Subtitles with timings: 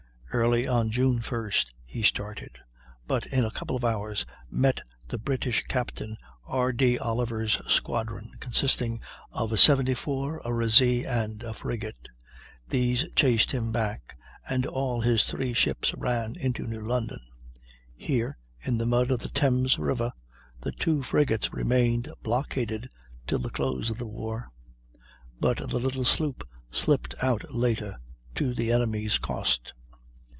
[0.33, 2.57] Early on June 1st he started;
[3.05, 6.15] but in a couple of hours met the British Captain
[6.47, 6.71] R.
[6.71, 6.97] D.
[6.97, 9.01] Oliver's squadron, consisting
[9.33, 12.07] of a 74, a razee, and a frigate.
[12.69, 14.17] These chased him back,
[14.47, 17.19] and all his three ships ran into New London.
[17.93, 20.13] Here, in the mud of the Thames river,
[20.61, 22.89] the two frigates remained blockaded
[23.27, 24.47] till the close of the war;
[25.41, 27.97] but the little sloop slipped out later,
[28.35, 29.73] to the enemy's cost.